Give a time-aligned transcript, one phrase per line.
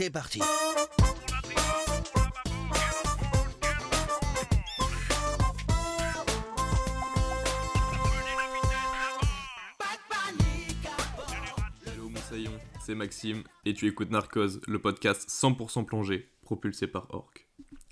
[0.00, 0.40] c'est parti.
[12.80, 17.34] C'est Maxime et tu écoutes Narcose, le podcast 100% plongée propulsé par Orc.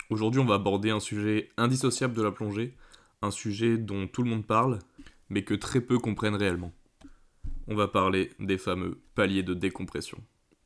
[0.09, 2.75] Aujourd'hui, on va aborder un sujet indissociable de la plongée,
[3.21, 4.79] un sujet dont tout le monde parle,
[5.29, 6.73] mais que très peu comprennent réellement.
[7.67, 10.17] On va parler des fameux paliers de décompression.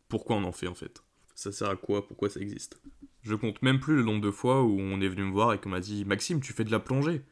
[0.07, 1.04] Pourquoi on en fait en fait?
[1.36, 2.08] Ça sert à quoi?
[2.08, 2.80] Pourquoi ça existe?
[3.22, 5.60] Je compte même plus le nombre de fois où on est venu me voir et
[5.60, 7.24] qu'on m'a dit Maxime, tu fais de la plongée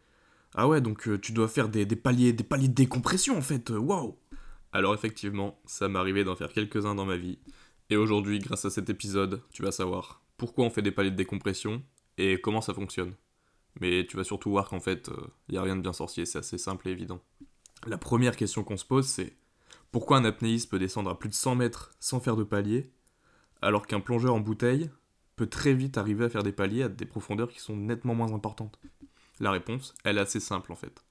[0.55, 4.17] Ah ouais, donc euh, tu dois faire des, paliers, de décompression en fait, euh, waouh
[4.71, 7.39] Alors effectivement, ça m'est arrivé d'en faire quelques-uns dans ma vie.
[7.89, 11.15] Et aujourd'hui, grâce à cet épisode, tu vas savoir pourquoi on fait des paliers de
[11.15, 11.83] décompression
[12.17, 13.13] et comment ça fonctionne.
[13.79, 15.09] Mais tu vas surtout voir qu'en fait,
[15.49, 17.21] il n'y a rien de bien sorcier, c'est assez simple et évident.
[17.87, 19.33] La première question qu'on se pose, c'est
[19.91, 22.91] pourquoi un apnéiste peut descendre à plus de 100 mètres sans faire de palier,
[23.61, 24.89] alors qu'un plongeur en bouteille
[25.35, 28.33] peut très vite arriver à faire des paliers à des profondeurs qui sont nettement moins
[28.33, 28.79] importantes
[29.39, 31.03] La réponse, elle est assez simple en fait.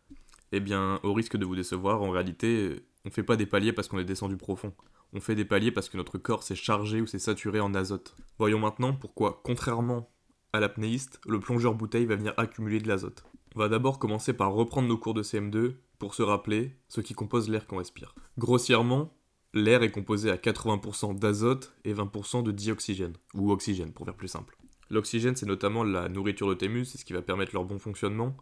[0.53, 3.89] Eh bien, au risque de vous décevoir, en réalité, on fait pas des paliers parce
[3.89, 4.75] qu'on est descendu profond.
[5.12, 8.17] On fait des paliers parce que notre corps s'est chargé ou s'est saturé en azote.
[8.39, 10.11] Voyons maintenant pourquoi, contrairement
[10.53, 13.25] à l'apnéiste, le plongeur bouteille va venir accumuler de l'azote.
[13.55, 17.14] On va d'abord commencer par reprendre nos cours de CM2 pour se rappeler ce qui
[17.14, 18.14] compose l'air qu'on respire.
[18.39, 19.12] Grossièrement,
[19.53, 24.29] l'air est composé à 80% d'azote et 20% de dioxygène, ou oxygène pour faire plus
[24.29, 24.57] simple.
[24.91, 27.79] L'oxygène, c'est notamment la nourriture de tes muscles, c'est ce qui va permettre leur bon
[27.79, 28.37] fonctionnement,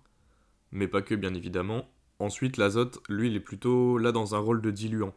[0.73, 1.91] mais pas que bien évidemment.
[2.19, 5.15] Ensuite, l'azote, lui, il est plutôt là dans un rôle de diluant.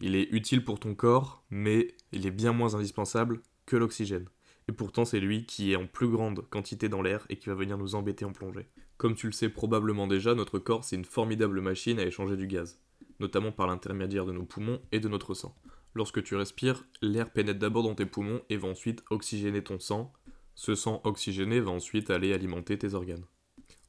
[0.00, 4.28] Il est utile pour ton corps, mais il est bien moins indispensable que l'oxygène.
[4.68, 7.54] Et pourtant, c'est lui qui est en plus grande quantité dans l'air et qui va
[7.54, 8.66] venir nous embêter en plongée.
[8.96, 12.46] Comme tu le sais probablement déjà, notre corps, c'est une formidable machine à échanger du
[12.46, 12.80] gaz,
[13.22, 15.56] notamment par l'intermédiaire de nos poumons et de notre sang.
[15.94, 20.12] Lorsque tu respires, l'air pénètre d'abord dans tes poumons et va ensuite oxygéner ton sang.
[20.54, 23.24] Ce sang oxygéné va ensuite aller alimenter tes organes.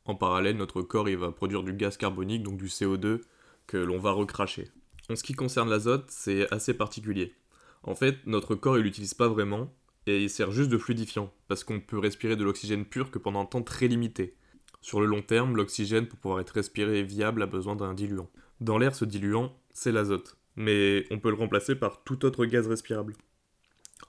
[0.06, 3.22] En parallèle, notre corps il va produire du gaz carbonique, donc du CO2,
[3.68, 4.70] que l'on va recracher.
[5.10, 7.34] En ce qui concerne l'azote, c'est assez particulier.
[7.84, 9.74] En fait, notre corps il l'utilise pas vraiment,
[10.06, 13.42] et il sert juste de fluidifiant, parce qu'on peut respirer de l'oxygène pur que pendant
[13.42, 14.36] un temps très limité.
[14.82, 18.30] Sur le long terme, l'oxygène, pour pouvoir être respiré et viable, a besoin d'un diluant.
[18.60, 22.68] Dans l'air, ce diluant, c'est l'azote, mais on peut le remplacer par tout autre gaz
[22.68, 23.14] respirable.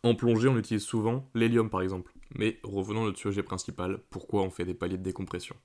[0.02, 2.12] En plongée, on utilise souvent l'hélium par exemple.
[2.34, 5.56] Mais revenons à notre sujet principal, pourquoi on fait des paliers de décompression?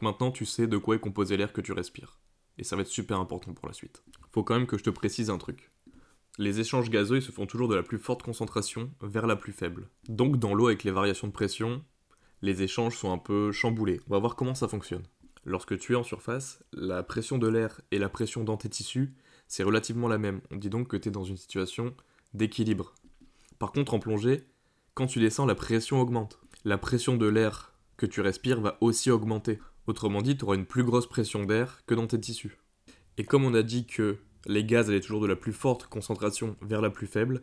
[0.00, 2.18] Maintenant, tu sais de quoi est composé l'air que tu respires.
[2.56, 4.02] Et ça va être super important pour la suite.
[4.32, 5.70] Faut quand même que je te précise un truc
[6.38, 9.88] les échanges gazeux se font toujours de la plus forte concentration vers la plus faible.
[10.08, 11.84] Donc dans l'eau avec les variations de pression,
[12.42, 14.00] les échanges sont un peu chamboulés.
[14.08, 15.02] On va voir comment ça fonctionne.
[15.44, 19.14] Lorsque tu es en surface, la pression de l'air et la pression dans tes tissus,
[19.46, 20.40] c'est relativement la même.
[20.50, 21.94] On dit donc que tu es dans une situation
[22.34, 22.94] d'équilibre.
[23.58, 24.44] Par contre en plongée,
[24.94, 26.40] quand tu descends, la pression augmente.
[26.64, 29.58] La pression de l'air que tu respires va aussi augmenter.
[29.86, 32.58] Autrement dit, tu auras une plus grosse pression d'air que dans tes tissus.
[33.16, 36.56] Et comme on a dit que les gaz allaient toujours de la plus forte concentration
[36.62, 37.42] vers la plus faible,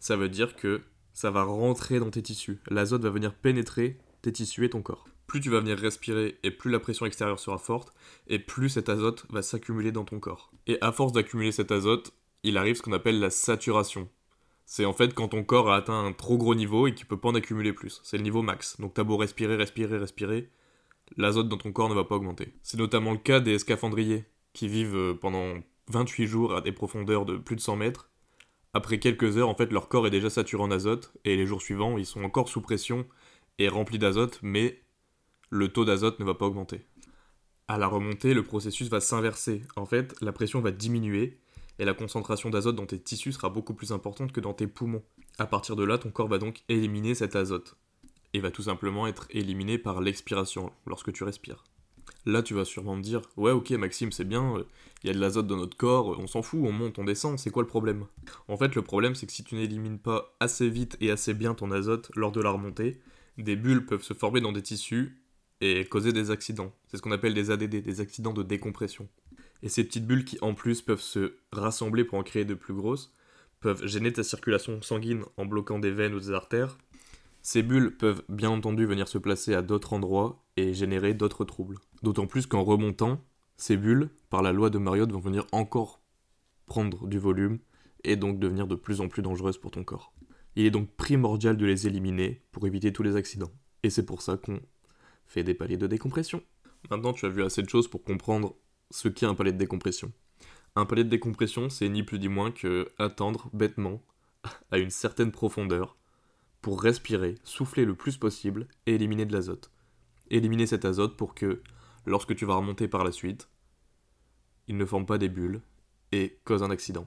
[0.00, 2.58] ça veut dire que ça va rentrer dans tes tissus.
[2.68, 5.06] L'azote va venir pénétrer tes tissus et ton corps.
[5.34, 7.92] Plus tu vas venir respirer et plus la pression extérieure sera forte,
[8.28, 10.52] et plus cet azote va s'accumuler dans ton corps.
[10.68, 12.12] Et à force d'accumuler cet azote,
[12.44, 14.08] il arrive ce qu'on appelle la saturation.
[14.64, 17.16] C'est en fait quand ton corps a atteint un trop gros niveau et qu'il peut
[17.16, 18.00] pas en accumuler plus.
[18.04, 18.80] C'est le niveau max.
[18.80, 20.50] Donc t'as beau respirer, respirer, respirer,
[21.16, 22.54] l'azote dans ton corps ne va pas augmenter.
[22.62, 25.54] C'est notamment le cas des scaphandriers qui vivent euh, pendant
[25.88, 28.08] 28 jours à des profondeurs de plus de 100 mètres.
[28.72, 31.60] Après quelques heures, en fait, leur corps est déjà saturé en azote, et les jours
[31.60, 33.04] suivants, ils sont encore sous pression
[33.58, 34.83] et remplis d'azote, mais
[35.54, 36.84] le taux d'azote ne va pas augmenter.
[37.68, 39.62] À la remontée, le processus va s'inverser.
[39.76, 41.38] En fait, la pression va diminuer,
[41.78, 45.04] et la concentration d'azote dans tes tissus sera beaucoup plus importante que dans tes poumons.
[45.38, 47.76] À partir de là, ton corps va donc éliminer cet azote,
[48.32, 51.62] et va tout simplement être éliminé par l'expiration, lorsque tu respires.
[52.26, 54.56] Là, tu vas sûrement me dire Ouais, ok, Maxime, c'est bien,
[55.04, 57.38] il y a de l'azote dans notre corps, on s'en fout, on monte, on descend,
[57.38, 58.06] c'est quoi le problème?
[58.48, 61.54] En fait, le problème, c'est que si tu n'élimines pas assez vite et assez bien
[61.54, 63.00] ton azote lors de la remontée,
[63.38, 65.20] des bulles peuvent se former dans des tissus
[65.60, 66.72] et causer des accidents.
[66.88, 69.08] C'est ce qu'on appelle des ADD, des accidents de décompression.
[69.62, 72.74] Et ces petites bulles qui, en plus, peuvent se rassembler pour en créer de plus
[72.74, 73.12] grosses,
[73.60, 76.76] peuvent gêner ta circulation sanguine en bloquant des veines ou des artères.
[77.40, 81.78] Ces bulles peuvent bien entendu venir se placer à d'autres endroits et générer d'autres troubles.
[82.02, 83.24] D'autant plus qu'en remontant,
[83.56, 86.00] ces bulles, par la loi de Marriott, vont venir encore
[86.66, 87.58] prendre du volume
[88.02, 90.12] et donc devenir de plus en plus dangereuses pour ton corps.
[90.56, 93.50] Il est donc primordial de les éliminer pour éviter tous les accidents.
[93.82, 94.60] Et c'est pour ça qu'on
[95.26, 96.42] fait des paliers de décompression.
[96.90, 98.56] Maintenant, tu as vu assez de choses pour comprendre
[98.90, 100.12] ce qu'est un palier de décompression.
[100.76, 104.02] Un palier de décompression, c'est ni plus ni moins que attendre bêtement
[104.70, 105.96] à une certaine profondeur
[106.60, 109.70] pour respirer, souffler le plus possible et éliminer de l'azote.
[110.30, 111.62] Éliminer cet azote pour que,
[112.06, 113.48] lorsque tu vas remonter par la suite,
[114.66, 115.60] il ne forme pas des bulles
[116.10, 117.06] et cause un accident.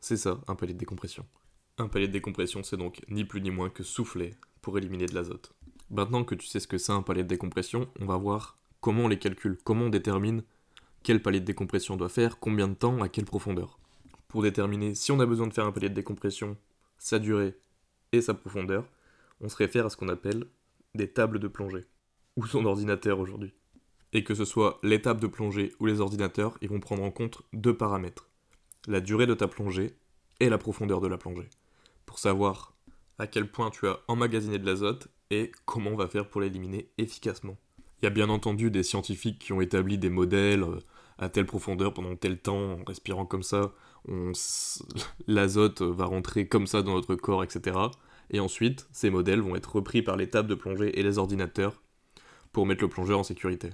[0.00, 1.26] C'est ça, un palier de décompression.
[1.78, 5.14] Un palier de décompression, c'est donc ni plus ni moins que souffler pour éliminer de
[5.14, 5.55] l'azote.
[5.90, 9.04] Maintenant que tu sais ce que c'est un palier de décompression, on va voir comment
[9.04, 10.42] on les calcule, comment on détermine
[11.04, 13.78] quel palier de décompression on doit faire, combien de temps, à quelle profondeur.
[14.26, 16.56] Pour déterminer si on a besoin de faire un palier de décompression,
[16.98, 17.56] sa durée
[18.10, 18.84] et sa profondeur,
[19.40, 20.46] on se réfère à ce qu'on appelle
[20.96, 21.84] des tables de plongée,
[22.36, 23.54] ou son ordinateur aujourd'hui.
[24.12, 27.12] Et que ce soit les tables de plongée ou les ordinateurs, ils vont prendre en
[27.12, 28.28] compte deux paramètres.
[28.88, 29.96] La durée de ta plongée
[30.40, 31.48] et la profondeur de la plongée.
[32.04, 32.74] Pour savoir
[33.18, 36.90] à quel point tu as emmagasiné de l'azote et comment on va faire pour l'éliminer
[36.98, 37.56] efficacement.
[38.02, 40.78] Il y a bien entendu des scientifiques qui ont établi des modèles euh,
[41.18, 43.72] à telle profondeur pendant tel temps, en respirant comme ça,
[45.26, 47.76] l'azote va rentrer comme ça dans notre corps, etc.
[48.30, 51.80] Et ensuite, ces modèles vont être repris par les tables de plongée et les ordinateurs
[52.52, 53.70] pour mettre le plongeur en sécurité.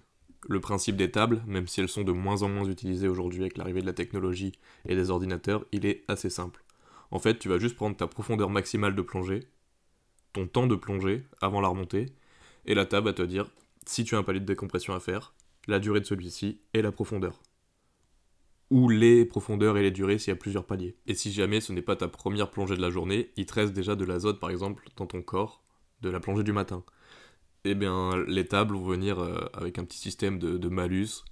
[0.49, 3.57] Le principe des tables, même si elles sont de moins en moins utilisées aujourd'hui avec
[3.57, 4.53] l'arrivée de la technologie
[4.89, 6.65] et des ordinateurs, il est assez simple.
[7.11, 9.41] En fait, tu vas juste prendre ta profondeur maximale de plongée,
[10.33, 12.07] ton temps de plongée avant la remontée,
[12.67, 13.51] et la table va te dire
[13.87, 15.35] si tu as un palier de décompression à faire,
[15.67, 17.41] la durée de celui-ci et la profondeur.
[18.71, 20.97] Ou les profondeurs et les durées s'il y a plusieurs paliers.
[21.07, 23.73] Et si jamais ce n'est pas ta première plongée de la journée, il te reste
[23.73, 25.63] déjà de l'azote par exemple dans ton corps
[26.01, 26.85] de la plongée du matin.
[27.65, 31.25] Eh bien, les tables vont venir euh, avec un petit système de, malus,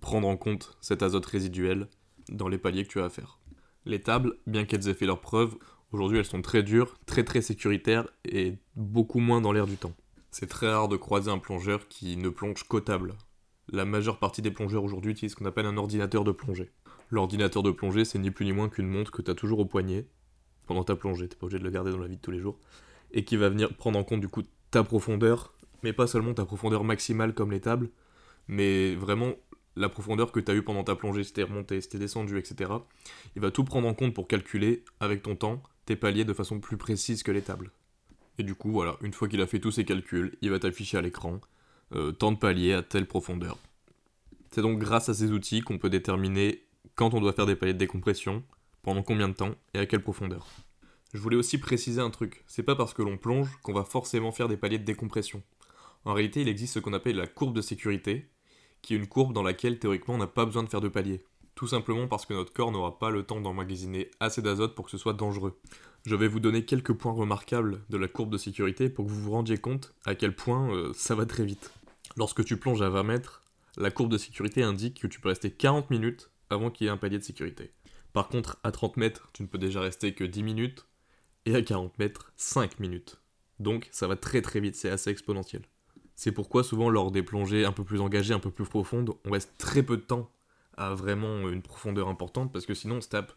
[0.00, 1.88] prendre en compte cet azote résiduel
[2.28, 3.38] dans les paliers que tu as à faire.
[3.86, 5.56] Les tables, bien qu'elles aient fait leurs preuves,
[5.94, 9.94] aujourd'hui elles sont très dures, très très sécuritaires et beaucoup moins dans l'air du temps.
[10.30, 13.14] C'est très rare de croiser un plongeur qui ne plonge qu'aux tables.
[13.70, 16.70] La majeure partie des plongeurs aujourd'hui utilisent ce qu'on appelle un ordinateur de plongée.
[17.10, 19.64] L'ordinateur de plongée, c'est ni plus ni moins qu'une montre que tu as toujours au
[19.64, 20.06] poignet
[20.66, 22.40] pendant ta plongée, t'es pas obligé de le garder dans la vie de tous les
[22.40, 22.58] jours,
[23.12, 25.52] et qui va venir prendre en compte du coup ta profondeur,
[25.82, 27.90] mais pas seulement ta profondeur maximale comme les tables,
[28.48, 29.34] mais vraiment
[29.76, 32.38] la profondeur que tu as eue pendant ta plongée, si t'es remonté, si t'es descendu,
[32.38, 32.70] etc.
[33.36, 36.60] Il va tout prendre en compte pour calculer, avec ton temps, tes paliers de façon
[36.60, 37.70] plus précise que les tables.
[38.38, 40.98] Et du coup, voilà, une fois qu'il a fait tous ses calculs, il va t'afficher
[40.98, 41.40] à l'écran
[41.94, 43.58] euh, tant de paliers à telle profondeur.
[44.50, 46.62] C'est donc grâce à ces outils qu'on peut déterminer
[46.94, 48.42] quand on doit faire des paliers de décompression,
[48.82, 50.46] pendant combien de temps et à quelle profondeur.
[51.12, 54.32] Je voulais aussi préciser un truc, c'est pas parce que l'on plonge qu'on va forcément
[54.32, 55.42] faire des paliers de décompression.
[56.04, 58.28] En réalité, il existe ce qu'on appelle la courbe de sécurité,
[58.84, 61.24] qui est une courbe dans laquelle théoriquement on n'a pas besoin de faire de paliers.
[61.54, 64.90] Tout simplement parce que notre corps n'aura pas le temps d'emmagasiner assez d'azote pour que
[64.90, 65.58] ce soit dangereux.
[66.04, 69.22] Je vais vous donner quelques points remarquables de la courbe de sécurité pour que vous
[69.22, 71.72] vous rendiez compte à quel point euh, ça va très vite.
[72.16, 73.42] Lorsque tu plonges à 20 mètres,
[73.76, 76.92] la courbe de sécurité indique que tu peux rester 40 minutes avant qu'il y ait
[76.92, 77.72] un palier de sécurité.
[78.12, 80.86] Par contre, à 30 mètres, tu ne peux déjà rester que 10 minutes,
[81.46, 83.20] et à 40 mètres, 5 minutes.
[83.58, 85.62] Donc ça va très très vite, c'est assez exponentiel.
[86.14, 89.30] C'est pourquoi souvent lors des plongées un peu plus engagées, un peu plus profondes, on
[89.30, 90.30] reste très peu de temps
[90.76, 93.32] à vraiment une profondeur importante, parce que sinon on se tape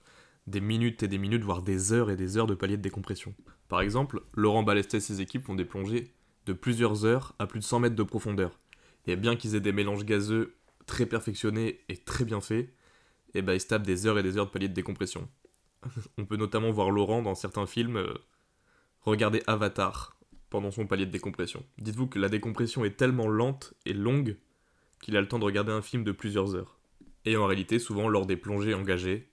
[0.48, 3.34] des minutes et des minutes, voire des heures et des heures de paliers de décompression.
[3.68, 6.14] Par exemple, Laurent Balestet et ses équipes font des plongées
[6.46, 8.58] de plusieurs heures à plus de 100 mètres de profondeur.
[9.06, 12.70] Et bien qu'ils aient des mélanges gazeux très perfectionnés et très bien faits,
[13.34, 15.28] et eh ben ils se tapent des heures et des heures de paliers de décompression.
[16.18, 18.14] On peut notamment voir Laurent dans certains films euh,
[19.02, 20.17] regarder Avatar
[20.58, 21.64] pendant son palier de décompression.
[21.78, 24.38] Dites-vous que la décompression est tellement lente et longue
[25.00, 26.80] qu'il a le temps de regarder un film de plusieurs heures.
[27.26, 29.30] Et en réalité, souvent lors des plongées engagées,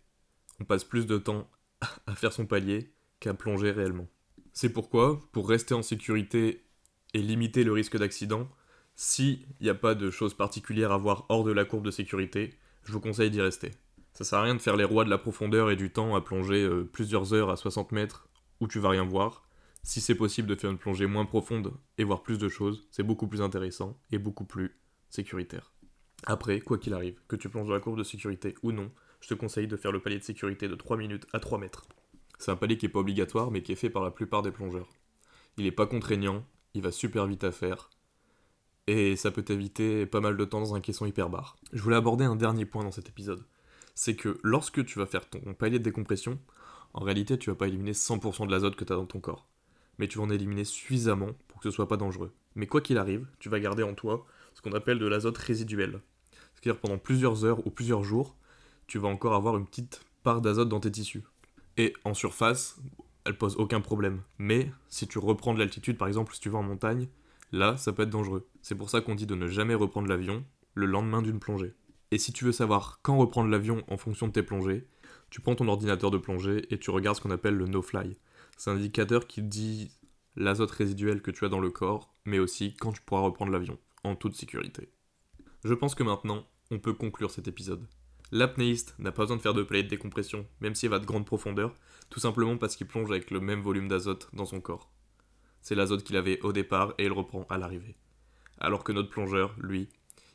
[0.60, 1.48] on passe plus de temps
[2.06, 4.06] à faire son palier qu'à plonger réellement.
[4.52, 6.66] C'est pourquoi, pour rester en sécurité
[7.14, 8.46] et limiter le risque d'accident,
[8.94, 12.58] s'il n'y a pas de choses particulières à voir hors de la courbe de sécurité,
[12.82, 13.70] je vous conseille d'y rester.
[14.12, 16.20] Ça sert à rien de faire les rois de la profondeur et du temps à
[16.20, 18.28] plonger euh, plusieurs heures à 60 mètres
[18.60, 19.48] où tu vas rien voir.
[19.84, 23.02] Si c'est possible de faire une plongée moins profonde et voir plus de choses, c'est
[23.02, 24.78] beaucoup plus intéressant et beaucoup plus
[25.10, 25.74] sécuritaire.
[26.24, 29.28] Après, quoi qu'il arrive, que tu plonges dans la courbe de sécurité ou non, je
[29.28, 31.86] te conseille de faire le palier de sécurité de 3 minutes à 3 mètres.
[32.38, 34.50] C'est un palier qui n'est pas obligatoire mais qui est fait par la plupart des
[34.50, 34.88] plongeurs.
[35.58, 37.90] Il n'est pas contraignant, il va super vite à faire,
[38.86, 41.56] et ça peut t'éviter pas mal de temps dans un caisson hyperbar.
[41.74, 43.44] Je voulais aborder un dernier point dans cet épisode.
[43.94, 46.38] C'est que lorsque tu vas faire ton palier de décompression,
[46.94, 49.46] en réalité tu vas pas éliminer 100% de l'azote que tu as dans ton corps.
[49.98, 52.32] Mais tu vas en éliminer suffisamment pour que ce soit pas dangereux.
[52.54, 56.00] Mais quoi qu'il arrive, tu vas garder en toi ce qu'on appelle de l'azote résiduel.
[56.54, 58.36] C'est-à-dire pendant plusieurs heures ou plusieurs jours,
[58.86, 61.24] tu vas encore avoir une petite part d'azote dans tes tissus.
[61.76, 62.78] Et en surface,
[63.24, 64.22] elle pose aucun problème.
[64.38, 67.08] Mais si tu reprends de l'altitude, par exemple, si tu vas en montagne,
[67.52, 68.46] là, ça peut être dangereux.
[68.62, 71.74] C'est pour ça qu'on dit de ne jamais reprendre l'avion le lendemain d'une plongée.
[72.10, 74.86] Et si tu veux savoir quand reprendre l'avion en fonction de tes plongées,
[75.30, 78.16] tu prends ton ordinateur de plongée et tu regardes ce qu'on appelle le no-fly.
[78.56, 79.90] C'est un indicateur qui dit
[80.36, 83.78] l'azote résiduel que tu as dans le corps, mais aussi quand tu pourras reprendre l'avion,
[84.02, 84.90] en toute sécurité.
[85.64, 87.86] Je pense que maintenant, on peut conclure cet épisode.
[88.32, 91.26] L'apnéiste n'a pas besoin de faire de play de décompression, même s'il va de grande
[91.26, 91.74] profondeur,
[92.10, 94.90] tout simplement parce qu'il plonge avec le même volume d'azote dans son corps.
[95.60, 97.96] C'est l'azote qu'il avait au départ et il reprend à l'arrivée.
[98.58, 99.88] Alors que notre plongeur, lui,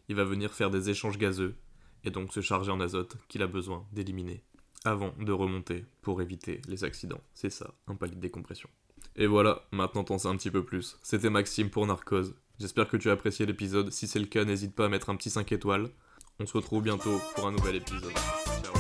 [0.08, 1.56] il va venir faire des échanges gazeux
[2.04, 4.44] et donc se charger en azote qu'il a besoin d'éliminer
[4.86, 7.22] avant de remonter pour éviter les accidents.
[7.34, 8.70] C'est ça, un palier de décompression.
[9.16, 10.98] Et voilà, maintenant t'en sais un petit peu plus.
[11.04, 12.36] C'était Maxime pour Narcose.
[12.60, 13.92] J'espère que tu as apprécié l'épisode.
[13.92, 15.90] Si c'est le cas, n'hésite pas à mettre un petit 5 étoiles.
[16.40, 18.14] On se retrouve bientôt pour un nouvel épisode.
[18.64, 18.79] Ciao.